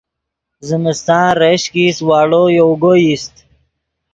زمستان 0.67 1.29
ریشک 1.39 1.73
ایست 1.79 2.01
واڑو 2.07 2.43
یوگو 2.59 2.91
ایست 3.01 3.35